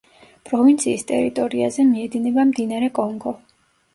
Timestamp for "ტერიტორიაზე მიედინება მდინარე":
1.11-2.89